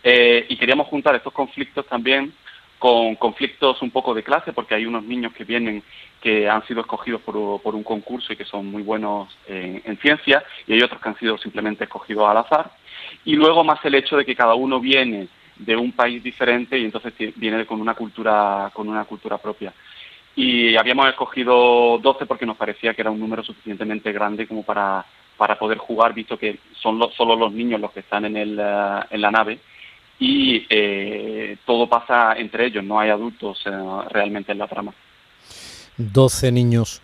Eh, 0.03 0.47
y 0.49 0.57
queríamos 0.57 0.87
juntar 0.89 1.15
estos 1.15 1.33
conflictos 1.33 1.87
también 1.87 2.33
con 2.79 3.15
conflictos 3.17 3.81
un 3.81 3.91
poco 3.91 4.13
de 4.13 4.23
clase, 4.23 4.53
porque 4.53 4.75
hay 4.75 4.85
unos 4.85 5.03
niños 5.05 5.33
que 5.33 5.45
vienen 5.45 5.83
que 6.21 6.49
han 6.49 6.67
sido 6.67 6.83
escogidos 6.83 7.23
por, 7.23 7.63
por 7.63 7.75
un 7.75 7.83
concurso 7.83 8.33
y 8.33 8.37
que 8.37 8.45
son 8.45 8.67
muy 8.67 8.83
buenos 8.83 9.35
en, 9.47 9.81
en, 9.85 9.97
ciencia, 9.99 10.45
y 10.67 10.75
hay 10.75 10.83
otros 10.83 11.01
que 11.01 11.09
han 11.09 11.19
sido 11.19 11.39
simplemente 11.39 11.85
escogidos 11.85 12.29
al 12.29 12.37
azar. 12.37 12.71
Y 13.25 13.37
luego 13.37 13.65
más 13.65 13.83
el 13.85 13.95
hecho 13.95 14.17
de 14.17 14.27
que 14.27 14.37
cada 14.37 14.55
uno 14.55 14.81
viene 14.81 15.29
de 15.57 15.77
un 15.77 15.93
país 15.93 16.23
diferente 16.23 16.79
y 16.79 16.85
entonces 16.85 17.13
viene 17.37 17.65
con 17.67 17.81
una 17.81 17.95
cultura, 17.95 18.71
con 18.73 18.89
una 18.89 19.05
cultura 19.05 19.39
propia. 19.39 19.73
Y 20.37 20.77
habíamos 20.77 21.09
escogido 21.09 21.99
12 21.99 22.27
porque 22.27 22.47
nos 22.47 22.57
parecía 22.57 22.93
que 22.93 23.03
era 23.03 23.11
un 23.11 23.21
número 23.21 23.43
suficientemente 23.45 24.13
grande 24.13 24.49
como 24.49 24.65
para, 24.65 25.05
para 25.37 25.59
poder 25.59 25.79
jugar, 25.79 26.13
visto 26.13 26.37
que 26.37 26.59
son 26.75 27.01
solo 27.17 27.37
los 27.37 27.53
niños 27.53 27.81
los 27.81 27.93
que 27.93 28.01
están 28.01 28.25
en, 28.25 28.37
el, 28.37 28.59
eh, 28.61 29.01
en 29.11 29.21
la 29.21 29.31
nave 29.31 29.59
y 30.19 30.67
eh, 30.69 31.57
todo 31.65 31.89
pasa 31.89 32.35
entre 32.37 32.67
ellos, 32.67 32.85
no 32.85 32.99
hay 32.99 33.11
adultos 33.11 33.63
eh, 33.67 33.71
realmente 34.11 34.53
en 34.53 34.59
la 34.59 34.69
trama. 34.69 34.93
12 35.97 36.53
niños 36.53 37.01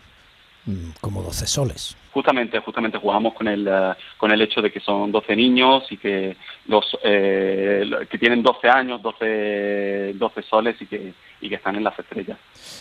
como 1.01 1.23
12 1.23 1.47
soles. 1.47 1.97
Justamente, 2.13 2.59
justamente 2.61 2.99
jugamos 2.99 3.35
con 3.35 3.49
el, 3.49 3.67
eh, 3.69 3.93
con 4.17 4.31
el 4.31 4.43
hecho 4.43 4.61
de 4.61 4.73
que 4.73 4.81
son 4.81 5.13
12 5.13 5.37
niños 5.37 5.85
y 5.91 5.97
que, 5.97 6.37
los, 6.67 6.85
eh, 7.05 7.89
que 8.11 8.19
tienen 8.19 8.43
12 8.43 8.69
años, 8.69 9.01
12, 9.03 10.15
12 10.15 10.43
soles 10.43 10.77
y 10.81 10.87
que, 10.87 11.15
y 11.41 11.49
que 11.49 11.55
están 11.55 11.77
en 11.77 11.85
las 11.85 11.99
estrellas. 11.99 12.39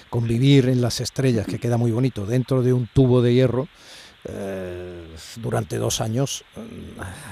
Convivir 0.09 0.69
en 0.69 0.81
las 0.81 0.99
estrellas, 0.99 1.45
que 1.45 1.59
queda 1.59 1.77
muy 1.77 1.91
bonito, 1.91 2.25
dentro 2.25 2.63
de 2.63 2.73
un 2.73 2.87
tubo 2.87 3.21
de 3.21 3.33
hierro, 3.33 3.67
eh, 4.25 5.07
durante 5.37 5.77
dos 5.77 6.01
años, 6.01 6.43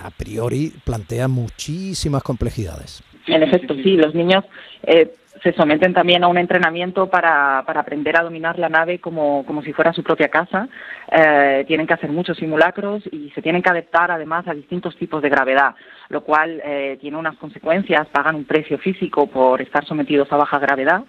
a 0.04 0.10
priori 0.12 0.74
plantea 0.86 1.28
muchísimas 1.28 2.24
complejidades. 2.24 3.04
En 3.28 3.44
efecto, 3.44 3.74
sí, 3.76 3.98
los 3.98 4.16
niños 4.16 4.44
eh, 4.84 5.14
se 5.44 5.54
someten 5.54 5.94
también 5.94 6.24
a 6.24 6.28
un 6.28 6.38
entrenamiento 6.38 7.10
para, 7.10 7.64
para 7.66 7.82
aprender 7.82 8.18
a 8.18 8.24
dominar 8.24 8.58
la 8.58 8.70
nave 8.70 9.00
como, 9.00 9.46
como 9.46 9.62
si 9.62 9.74
fuera 9.74 9.94
su 9.94 10.04
propia 10.04 10.30
casa. 10.30 10.68
Eh, 11.12 11.64
tienen 11.68 11.88
que 11.88 11.94
hacer 11.94 12.12
muchos 12.12 12.38
simulacros 12.38 13.04
y 13.12 13.30
se 13.32 13.42
tienen 13.42 13.62
que 13.62 13.70
adaptar 13.70 14.12
además 14.12 14.48
a 14.48 14.54
distintos 14.54 14.96
tipos 14.98 15.22
de 15.22 15.30
gravedad, 15.30 15.76
lo 16.10 16.22
cual 16.22 16.62
eh, 16.64 16.98
tiene 17.00 17.18
unas 17.18 17.38
consecuencias, 17.38 18.08
pagan 18.08 18.36
un 18.36 18.46
precio 18.46 18.78
físico 18.78 19.28
por 19.28 19.62
estar 19.62 19.86
sometidos 19.86 20.32
a 20.32 20.38
baja 20.38 20.60
gravedad. 20.60 21.04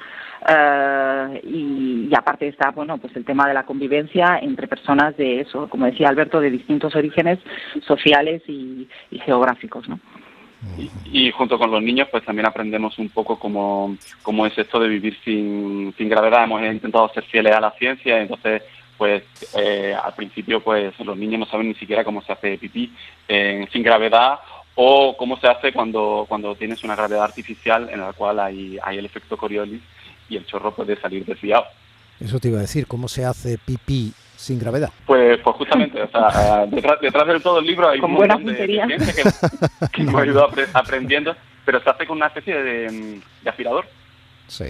Eh, 0.49 1.41
y, 1.45 2.11
aparte 2.17 2.49
está 2.49 2.71
bueno 2.71 2.99
pues 2.99 3.15
el 3.17 3.25
tema 3.25 3.47
de 3.47 3.55
la 3.55 3.65
convivencia 3.65 4.39
entre 4.41 4.69
personas 4.69 5.17
de 5.17 5.41
eso 5.41 5.69
como 5.69 5.87
decía 5.87 6.09
Alberto 6.09 6.41
de 6.41 6.51
distintos 6.51 6.95
orígenes 6.95 7.39
sociales 7.87 8.43
y, 8.47 8.89
y 9.11 9.19
geográficos 9.19 9.89
no 9.89 9.99
y, 11.05 11.31
junto 11.31 11.59
con 11.59 11.71
los 11.71 11.83
niños, 11.83 12.09
pues 12.11 12.25
también 12.25 12.47
aprendemos 12.47 12.99
un 12.99 13.09
poco 13.11 13.39
cómo, 13.39 13.97
cómo 14.23 14.47
es 14.47 14.57
esto 14.59 14.81
de 14.81 14.89
vivir 14.89 15.17
sin, 15.25 15.95
sin 15.97 16.09
gravedad. 16.09 16.45
Hemos 16.45 16.63
intentado 16.63 17.09
ser 17.15 17.25
fieles 17.25 17.55
a 17.55 17.61
la 17.61 17.71
ciencia, 17.73 18.21
entonces, 18.21 18.63
pues 18.97 19.23
eh, 19.57 19.95
al 19.95 20.15
principio, 20.15 20.61
pues 20.63 20.99
los 21.01 21.17
niños 21.17 21.41
no 21.41 21.47
saben 21.47 21.69
ni 21.69 21.75
siquiera 21.75 22.05
cómo 22.05 22.23
se 22.23 22.33
hace 22.33 22.59
pipí 22.59 22.93
sin 23.29 23.83
gravedad 23.83 24.39
o 24.75 25.17
cómo 25.17 25.39
se 25.39 25.49
hace 25.49 25.73
cuando, 25.73 26.25
cuando 26.29 26.55
tienes 26.55 26.85
una 26.85 26.95
gravedad 26.95 27.25
artificial 27.25 27.89
en 27.91 28.01
la 28.01 28.13
cual 28.13 28.39
hay, 28.39 28.79
hay 28.83 28.99
el 28.99 29.07
efecto 29.07 29.37
Coriolis 29.37 29.83
y 30.29 30.37
el 30.37 30.47
chorro 30.47 30.75
puede 30.75 31.01
salir 31.01 31.25
desviado. 31.25 31.65
Eso 32.21 32.39
te 32.39 32.49
iba 32.49 32.59
a 32.59 32.63
decir, 32.63 32.87
¿cómo 32.87 33.09
se 33.09 33.25
hace 33.25 33.59
pipí 33.59 34.13
sin 34.39 34.59
gravedad? 34.61 34.91
Pues, 35.05 35.41
pues 35.41 35.57
justamente, 35.57 36.01
o 36.01 36.09
sea, 36.09 36.65
detrás, 36.71 37.01
detrás 37.01 37.27
de 37.27 37.41
todo 37.41 37.59
el 37.59 37.67
libro 37.67 37.89
hay 37.89 37.99
Con 37.99 38.13
un 38.13 38.19
montón 38.19 38.45
de, 38.47 38.67
ciencia 38.67 39.13
que, 39.13 39.89
que 39.93 40.03
hemos 40.03 40.25
ido 40.27 40.49
apre- 40.49 40.69
aprendiendo, 40.75 41.35
pero 41.65 41.81
se 41.83 41.91
hace 41.91 42.07
con 42.07 42.19
una 42.19 42.29
especie 42.29 42.55
de, 42.63 42.89
mm, 42.91 43.43
de 43.45 43.51
aspirador. 43.51 43.87
Sí. 44.47 44.67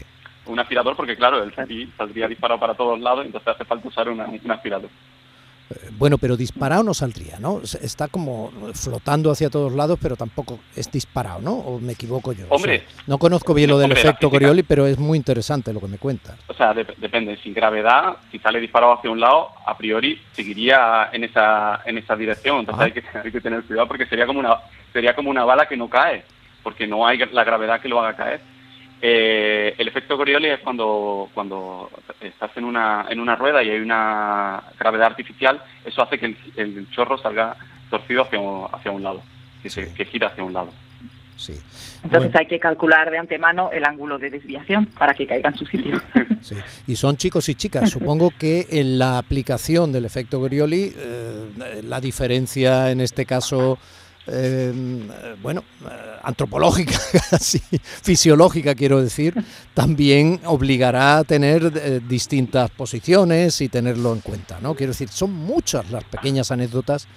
Un 0.46 0.58
aspirador 0.58 0.96
porque, 0.96 1.16
claro, 1.16 1.42
el 1.42 1.54
saldría 1.54 2.26
disparado 2.26 2.58
para 2.58 2.72
todos 2.74 2.98
lados, 2.98 3.26
entonces 3.26 3.46
hace 3.48 3.64
falta 3.66 3.86
usar 3.86 4.08
una- 4.08 4.24
un 4.26 4.50
aspirador. 4.50 4.88
Bueno, 5.98 6.16
pero 6.16 6.36
disparado 6.36 6.82
no 6.82 6.94
saldría, 6.94 7.38
¿no? 7.40 7.60
Está 7.82 8.08
como 8.08 8.50
flotando 8.74 9.30
hacia 9.30 9.50
todos 9.50 9.72
lados, 9.74 9.98
pero 10.00 10.16
tampoco 10.16 10.58
es 10.74 10.90
disparado, 10.90 11.40
¿no? 11.40 11.52
¿O 11.52 11.78
me 11.78 11.92
equivoco 11.92 12.32
yo? 12.32 12.46
Hombre. 12.48 12.84
O 12.86 12.90
sea, 12.94 13.04
no 13.06 13.18
conozco 13.18 13.52
bien 13.52 13.68
lo 13.68 13.78
del 13.78 13.90
Hombre, 13.90 14.00
efecto. 14.00 14.30
Coriolis, 14.30 14.64
pero 14.66 14.86
es 14.86 14.98
muy 14.98 15.18
interesante 15.18 15.72
lo 15.72 15.80
que 15.80 15.88
me 15.88 15.98
cuentas. 15.98 16.38
O 16.46 16.54
sea, 16.54 16.72
dep- 16.72 16.96
depende, 16.96 17.36
sin 17.42 17.52
gravedad, 17.52 18.16
si 18.30 18.38
sale 18.38 18.60
disparado 18.60 18.94
hacia 18.94 19.10
un 19.10 19.20
lado, 19.20 19.48
a 19.66 19.76
priori 19.76 20.18
seguiría 20.32 21.10
en 21.12 21.24
esa 21.24 21.80
en 21.84 21.98
esa 21.98 22.16
dirección. 22.16 22.60
Entonces 22.60 22.84
hay 22.86 22.92
que, 22.92 23.02
hay 23.24 23.30
que 23.30 23.40
tener 23.40 23.62
cuidado 23.64 23.88
porque 23.88 24.06
sería 24.06 24.26
como 24.26 24.40
una 24.40 24.56
sería 24.92 25.14
como 25.14 25.28
una 25.30 25.44
bala 25.44 25.66
que 25.68 25.76
no 25.76 25.88
cae, 25.90 26.24
porque 26.62 26.86
no 26.86 27.06
hay 27.06 27.18
la 27.18 27.44
gravedad 27.44 27.80
que 27.80 27.88
lo 27.88 28.00
haga 28.00 28.16
caer. 28.16 28.40
Eh, 29.00 29.74
el 29.78 29.88
efecto 29.88 30.16
Coriolis 30.16 30.54
es 30.54 30.60
cuando 30.60 31.30
cuando 31.32 31.88
estás 32.20 32.50
en 32.56 32.64
una 32.64 33.06
en 33.08 33.20
una 33.20 33.36
rueda 33.36 33.62
y 33.62 33.70
hay 33.70 33.80
una 33.80 34.62
gravedad 34.78 35.06
artificial, 35.06 35.62
eso 35.84 36.02
hace 36.02 36.18
que 36.18 36.26
el, 36.26 36.36
el 36.56 36.90
chorro 36.90 37.16
salga 37.18 37.56
torcido 37.90 38.22
hacia 38.22 38.40
un, 38.40 38.66
hacia 38.72 38.90
un 38.90 39.02
lado, 39.02 39.22
que, 39.62 39.70
se, 39.70 39.92
que 39.94 40.04
gira 40.04 40.28
hacia 40.28 40.44
un 40.44 40.52
lado. 40.52 40.72
Sí. 41.36 41.52
Entonces 42.02 42.32
Bueno, 42.32 42.38
hay 42.40 42.46
que 42.46 42.58
calcular 42.58 43.10
de 43.10 43.18
antemano 43.18 43.70
el 43.72 43.84
ángulo 43.84 44.18
de 44.18 44.30
desviación 44.30 44.86
para 44.86 45.14
que 45.14 45.26
caiga 45.26 45.50
en 45.50 45.56
su 45.56 45.66
sitio. 45.66 46.00
sí. 46.40 46.56
Y 46.86 46.96
son 46.96 47.16
chicos 47.16 47.48
y 47.48 47.54
chicas. 47.54 47.90
Supongo 47.90 48.32
que 48.36 48.66
en 48.70 48.98
la 48.98 49.18
aplicación 49.18 49.92
del 49.92 50.04
efecto 50.04 50.40
Coriolis, 50.40 50.94
eh, 50.96 51.82
la 51.84 52.00
diferencia 52.00 52.90
en 52.90 53.00
este 53.00 53.24
caso, 53.24 53.78
eh, 54.30 54.72
bueno, 55.42 55.62
eh, 55.84 56.18
antropológica, 56.22 56.92
casi 57.30 57.58
fisiológica, 57.80 58.74
quiero 58.74 59.02
decir, 59.02 59.34
también 59.74 60.40
obligará 60.44 61.18
a 61.18 61.24
tener 61.24 61.72
eh, 61.74 62.00
distintas 62.06 62.70
posiciones 62.70 63.60
y 63.60 63.68
tenerlo 63.68 64.12
en 64.12 64.20
cuenta, 64.20 64.58
¿no? 64.60 64.74
Quiero 64.74 64.92
decir, 64.92 65.08
son 65.08 65.32
muchas 65.32 65.90
las 65.90 66.04
pequeñas 66.04 66.50
anécdotas 66.50 67.08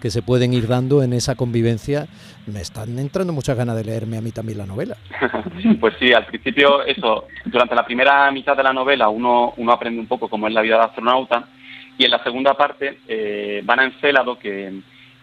que 0.00 0.10
se 0.10 0.20
pueden 0.20 0.52
ir 0.52 0.66
dando 0.66 1.02
en 1.04 1.12
esa 1.12 1.36
convivencia. 1.36 2.08
Me 2.46 2.60
están 2.60 2.98
entrando 2.98 3.32
muchas 3.32 3.56
ganas 3.56 3.76
de 3.76 3.84
leerme 3.84 4.16
a 4.16 4.20
mí 4.20 4.32
también 4.32 4.58
la 4.58 4.66
novela. 4.66 4.96
Pues 5.80 5.94
sí, 6.00 6.12
al 6.12 6.26
principio 6.26 6.82
eso, 6.84 7.28
durante 7.44 7.74
la 7.76 7.84
primera 7.84 8.30
mitad 8.32 8.56
de 8.56 8.64
la 8.64 8.72
novela 8.72 9.08
uno, 9.08 9.54
uno 9.56 9.72
aprende 9.72 10.00
un 10.00 10.08
poco 10.08 10.28
cómo 10.28 10.48
es 10.48 10.54
la 10.54 10.60
vida 10.60 10.76
de 10.76 10.84
astronauta 10.84 11.46
y 11.98 12.04
en 12.04 12.10
la 12.10 12.22
segunda 12.24 12.54
parte 12.54 12.98
eh, 13.06 13.62
van 13.64 13.80
a 13.80 13.84
Encélado, 13.84 14.38
que, 14.38 14.80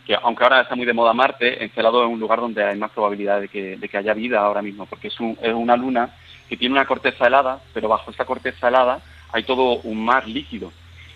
que 0.09 0.17
aunque 0.23 0.43
ahora 0.43 0.61
está 0.61 0.75
muy 0.75 0.87
de 0.87 0.93
moda 0.93 1.13
Marte, 1.13 1.63
Encélado 1.63 2.03
es 2.03 2.09
un 2.09 2.19
lugar 2.19 2.39
donde 2.39 2.63
hay 2.63 2.75
más 2.79 2.89
probabilidad 2.89 3.41
de 3.41 3.47
que, 3.47 3.77
haya 3.95 4.15
vida 4.15 4.39
ahora 4.39 4.63
mismo, 4.63 4.87
porque 4.87 5.09
es, 5.09 5.19
un- 5.19 5.37
es 5.39 5.53
una 5.53 5.77
luna 5.77 6.09
que 6.49 6.57
tiene 6.57 6.73
una 6.73 6.87
corteza 6.87 7.27
helada, 7.27 7.59
pero 7.75 7.89
bajo 7.89 8.09
esa 8.09 8.25
corteza 8.25 8.69
helada 8.69 9.01
hay 9.31 9.43
todo 9.43 9.81
un 9.83 10.03
mar 10.03 10.27
líquido 10.27 10.71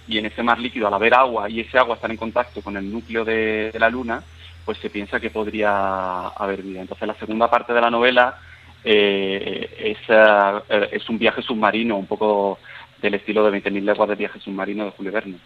y 0.08 0.20
en 0.20 0.28
ese 0.28 0.44
mar 0.44 0.60
líquido 0.60 0.86
al 0.86 0.94
haber 0.94 1.16
agua 1.16 1.50
y 1.50 1.62
ese 1.62 1.80
agua 1.80 1.96
estar 1.96 2.12
en 2.12 2.18
contacto 2.18 2.62
con 2.62 2.78
el 2.78 2.92
núcleo 2.92 3.26
de, 3.26 3.72
la 3.80 3.90
luna, 3.90 4.22
pues 4.64 4.78
se 4.78 4.92
piensa 4.92 5.20
que 5.20 5.32
podría 5.32 6.28
haber 6.28 6.62
vida. 6.62 6.82
Entonces 6.82 7.08
la 7.08 7.16
segunda 7.16 7.50
parte 7.50 7.74
de 7.74 7.82
la 7.82 7.90
novela 7.90 8.38
eh, 8.84 9.74
es, 9.76 9.98
eh, 10.08 10.90
es 10.92 11.10
un 11.10 11.18
viaje 11.18 11.42
submarino, 11.42 11.98
un 11.98 12.06
poco 12.06 12.60
del 13.02 13.16
estilo 13.16 13.44
de 13.50 13.60
20.000 13.60 13.86
leguas 13.86 14.08
de 14.10 14.16
viaje 14.16 14.40
submarino 14.40 14.86
de 14.86 14.92
Julio 14.92 15.12
Verne. 15.12 15.38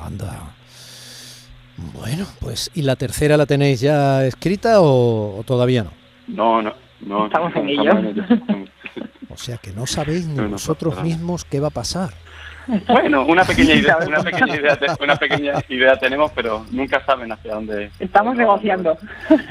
Anda. 0.00 0.54
Bueno, 1.76 2.26
pues 2.40 2.70
¿y 2.74 2.82
la 2.82 2.96
tercera 2.96 3.36
la 3.36 3.46
tenéis 3.46 3.80
ya 3.80 4.24
escrita 4.24 4.80
o, 4.80 5.38
o 5.38 5.42
todavía 5.42 5.84
no? 5.84 5.92
No, 6.28 6.62
no, 6.62 6.72
no. 7.00 7.26
Estamos 7.26 7.54
en 7.56 7.68
ello. 7.68 7.92
O 9.28 9.38
sea 9.38 9.58
que 9.58 9.70
no 9.72 9.86
sabéis 9.86 10.26
ni 10.26 10.36
No, 10.36 10.48
vosotros 10.48 11.02
mismos 11.02 11.44
qué 11.44 11.60
va 11.60 11.68
a 11.68 11.70
pasar. 11.70 12.10
Bueno, 12.88 13.26
una 13.26 13.44
pequeña 13.44 13.74
idea, 13.80 13.98
una 13.98 14.22
pequeña 14.22 14.56
idea, 14.56 14.78
una 15.00 15.16
pequeña 15.16 15.52
idea 15.68 15.98
tenemos, 15.98 16.32
pero 16.34 16.64
nunca 16.70 17.04
saben 17.04 17.30
hacia 17.30 17.54
dónde. 17.54 17.90
Estamos 18.00 18.34
negociando 18.34 18.96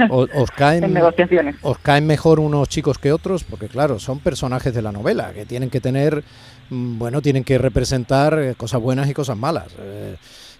¿Os 0.10 0.50
caen, 0.51 0.86
en 0.86 0.94
negociaciones. 0.94 1.55
¿Os 1.62 1.77
caen 1.77 2.08
mejor 2.08 2.39
unos 2.39 2.67
chicos 2.67 2.98
que 2.98 3.12
otros? 3.12 3.44
Porque 3.44 3.67
claro, 3.67 4.00
son 4.00 4.20
personajes 4.20 4.74
de 4.74 4.82
la 4.82 4.91
novela 4.91 5.32
que 5.34 5.46
tienen 5.46 5.70
que 5.70 5.79
tener, 5.79 6.24
mm, 6.70 6.98
bueno, 6.98 7.22
tienen 7.22 7.44
que 7.44 7.58
representar 7.60 8.39
eh, 8.39 8.55
cosas 8.55 8.82
buenas 8.82 9.08
y 9.08 9.13
cosas 9.13 9.38
malas. 9.38 9.67
Eh, 9.79 10.15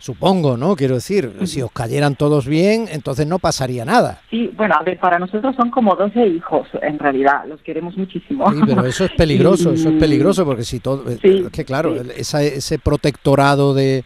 supongo, 0.10 0.56
¿no? 0.56 0.76
Quiero 0.76 0.94
decir, 0.96 1.32
si 1.46 1.64
os 1.64 1.72
cayeran 1.72 2.16
todos 2.16 2.46
bien, 2.48 2.86
entonces 2.92 3.26
no 3.26 3.40
pasaría 3.40 3.86
nada. 3.86 4.22
Sí, 4.30 4.52
bueno, 4.56 4.76
a 4.80 4.84
ver, 4.84 5.00
para 5.00 5.18
nosotros 5.18 5.56
son 5.56 5.72
como 5.72 5.96
12 5.96 6.28
hijos, 6.28 6.68
en 6.84 7.00
realidad, 7.00 7.44
los 7.48 7.60
queremos 7.62 7.98
muchísimo. 7.98 8.48
Sí, 8.54 8.60
pero 8.68 8.86
eso 8.86 9.06
es 9.06 9.12
peligroso, 9.14 9.72
eso 9.74 9.90
es 9.90 9.96
peligroso 9.96 10.46
porque 10.46 10.64
si 10.64 10.80
todo, 10.80 11.10
eh, 11.10 11.18
Sí, 11.22 11.44
es 11.48 11.52
que 11.52 11.66
claro, 11.66 11.94
sí. 11.94 12.00
el- 12.02 12.12
esa- 12.12 12.44
ese 12.44 12.78
protectorado 12.80 13.74
de 13.74 14.04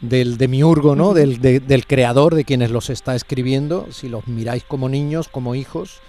del 0.00 0.36
demiurgo, 0.36 0.96
¿no? 0.96 1.14
Del, 1.14 1.40
de- 1.40 1.60
del 1.60 1.86
creador 1.86 2.34
de 2.34 2.44
quienes 2.44 2.72
los 2.72 2.90
está 2.90 3.14
escribiendo, 3.14 3.86
si 3.92 4.08
los 4.08 4.26
miráis 4.26 4.64
como 4.64 4.88
niños, 4.88 5.28
como 5.28 5.54
hijos, 5.54 6.00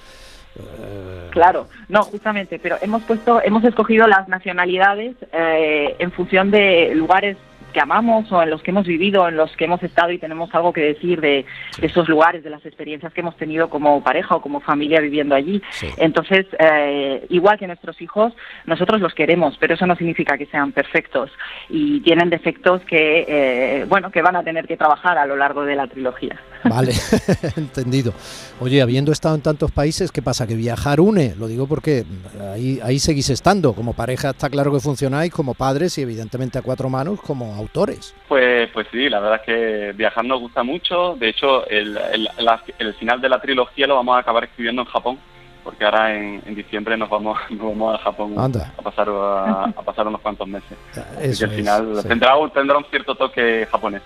eh, 0.56 1.28
Claro, 1.32 1.68
no, 1.90 2.02
justamente, 2.04 2.60
pero 2.60 2.78
hemos 2.82 3.04
puesto, 3.04 3.40
hemos 3.44 3.64
escogido 3.64 4.08
las 4.08 4.28
nacionalidades 4.28 5.16
eh, 5.32 5.96
en 6.00 6.12
función 6.12 6.50
de 6.50 6.94
lugares 6.96 7.38
que 7.74 7.82
amamos 7.82 8.32
o 8.32 8.42
en 8.42 8.50
los 8.50 8.62
que 8.62 8.72
hemos 8.72 8.86
vivido, 8.86 9.28
en 9.28 9.36
los 9.36 9.56
que 9.58 9.66
hemos 9.66 9.84
estado 9.84 10.12
y 10.12 10.20
tenemos 10.20 10.54
algo 10.54 10.72
que 10.72 10.82
decir 10.82 11.20
de, 11.20 11.46
de 11.80 11.88
esos 11.88 12.08
lugares, 12.08 12.44
de 12.44 12.50
las 12.50 12.66
experiencias 12.66 13.12
que 13.14 13.22
hemos 13.22 13.36
tenido 13.36 13.70
como 13.70 14.02
pareja 14.04 14.36
o 14.36 14.42
como 14.42 14.62
familia 14.62 15.02
viviendo 15.02 15.36
allí. 15.36 15.62
sí. 15.72 15.88
Entonces, 15.98 16.46
eh, 16.60 17.26
igual 17.30 17.58
que 17.58 17.68
nuestros 17.68 18.02
hijos, 18.02 18.34
nosotros 18.66 19.02
los 19.02 19.14
queremos, 19.14 19.58
pero 19.60 19.74
eso 19.74 19.86
no 19.86 19.96
significa 19.96 20.38
que 20.38 20.46
sean 20.46 20.72
perfectos 20.72 21.32
y 21.70 22.00
tienen 22.02 22.30
defectos 22.30 22.82
que, 22.84 23.26
eh, 23.28 23.86
bueno, 23.90 24.12
que 24.12 24.22
van 24.22 24.36
a 24.36 24.44
tener 24.44 24.68
que 24.68 24.78
trabajar 24.78 25.18
a 25.18 25.26
lo 25.26 25.36
largo 25.36 25.66
de 25.66 25.76
la 25.76 25.88
trilogía. 25.88 26.40
Vale, 26.64 26.94
entendido. 27.58 28.14
Oye, 28.60 28.82
habiendo 28.82 29.12
estado 29.12 29.36
en 29.36 29.42
tantos 29.42 29.72
países, 29.72 30.12
¿qué 30.12 30.22
pasa? 30.22 30.48
Que 30.48 30.56
viajar 30.56 31.02
une, 31.02 31.36
lo 31.38 31.48
digo 31.48 31.68
porque 31.68 32.06
ahí, 32.54 32.80
ahí 32.84 33.00
seguís 33.00 33.30
estando. 33.30 33.74
Como 33.74 33.94
pareja 33.94 34.30
está 34.30 34.50
claro 34.50 34.72
que 34.72 34.80
funcionáis, 34.80 35.32
como 35.32 35.54
padres 35.56 35.98
y 35.98 36.02
evidentemente 36.02 36.58
a 36.58 36.62
cuatro 36.62 36.90
manos 36.90 37.20
como 37.22 37.63
autores. 37.64 38.14
Pues, 38.28 38.70
pues 38.72 38.88
sí, 38.92 39.10
la 39.10 39.20
verdad 39.20 39.40
es 39.42 39.46
que 39.46 39.94
viajar 39.94 40.24
nos 40.26 40.40
gusta 40.40 40.64
mucho. 40.64 41.16
De 41.16 41.30
hecho, 41.30 41.68
el, 41.68 41.98
el, 42.14 42.30
la- 42.38 42.62
el 42.80 42.94
final 42.96 43.20
de 43.20 43.30
la 43.30 43.42
trilogía 43.42 43.88
lo 43.88 43.96
vamos 43.96 44.16
a 44.16 44.20
acabar 44.20 44.44
escribiendo 44.44 44.82
en 44.84 44.88
Japón, 44.88 45.18
porque 45.64 45.84
ahora 45.86 46.16
en, 46.16 46.42
en 46.46 46.56
diciembre 46.56 46.96
nos 46.98 47.10
vamos, 47.10 47.38
nos 47.50 47.60
vamos 47.60 47.96
a 47.96 48.04
Japón 48.04 48.36
Anda. 48.38 48.74
a 48.78 48.82
pasar 48.82 49.08
a, 49.10 49.64
a 49.66 49.82
pasar 49.82 50.08
unos 50.08 50.22
cuantos 50.22 50.48
meses. 50.48 50.78
Así 51.18 51.38
que 51.40 51.46
al 51.46 51.50
es, 51.52 51.56
final 51.56 51.96
sí. 52.02 52.08
tendrá, 52.08 52.38
un- 52.38 52.52
tendrá 52.52 52.78
un 52.78 52.86
cierto 52.86 53.16
toque 53.16 53.68
japonés. 53.72 54.02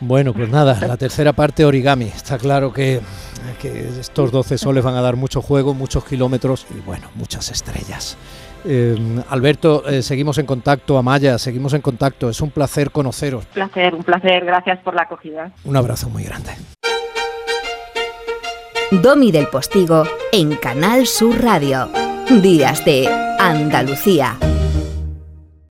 Bueno, 0.00 0.34
pues 0.34 0.48
nada, 0.50 0.76
la 0.86 0.96
tercera 0.96 1.32
parte 1.32 1.64
origami. 1.64 2.06
Está 2.06 2.36
claro 2.36 2.72
que, 2.72 3.00
que 3.62 3.88
estos 4.00 4.32
12 4.32 4.58
soles 4.58 4.84
van 4.84 4.96
a 4.96 5.00
dar 5.00 5.16
mucho 5.16 5.40
juego, 5.40 5.72
muchos 5.72 6.04
kilómetros 6.04 6.66
y 6.76 6.80
bueno, 6.80 7.08
muchas 7.14 7.50
estrellas. 7.50 8.18
Eh, 8.64 8.96
Alberto, 9.28 9.86
eh, 9.86 10.02
seguimos 10.02 10.38
en 10.38 10.46
contacto, 10.46 10.96
Amaya, 10.96 11.38
seguimos 11.38 11.74
en 11.74 11.82
contacto. 11.82 12.30
Es 12.30 12.40
un 12.40 12.50
placer 12.50 12.90
conoceros. 12.90 13.44
Un 13.44 13.52
placer, 13.52 13.94
un 13.94 14.02
placer, 14.02 14.44
gracias 14.44 14.78
por 14.80 14.94
la 14.94 15.02
acogida. 15.02 15.52
Un 15.64 15.76
abrazo 15.76 16.08
muy 16.08 16.24
grande. 16.24 16.50
Domi 18.90 19.32
del 19.32 19.48
Postigo 19.48 20.04
en 20.32 20.56
Canal 20.56 21.06
Sur 21.06 21.42
Radio. 21.42 21.88
Días 22.42 22.84
de 22.84 23.08
Andalucía. 23.38 24.36